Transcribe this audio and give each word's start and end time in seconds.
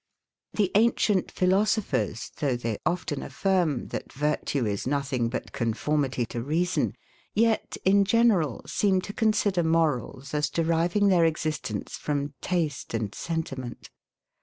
The 0.53 0.71
ancient 0.73 1.31
philosophers, 1.31 2.31
though 2.39 2.55
they 2.55 2.79
often 2.87 3.21
affirm, 3.21 3.89
that 3.89 4.11
virtue 4.11 4.65
is 4.65 4.87
nothing 4.87 5.29
but 5.29 5.51
conformity 5.51 6.25
to 6.25 6.41
reason, 6.41 6.93
yet, 7.35 7.77
in 7.85 8.03
general, 8.03 8.63
seem 8.65 9.01
to 9.01 9.13
consider 9.13 9.61
morals 9.61 10.33
as 10.33 10.49
deriving 10.49 11.09
their 11.09 11.25
existence 11.25 11.97
from 11.97 12.33
taste 12.41 12.95
and 12.95 13.13
sentiment. 13.13 13.91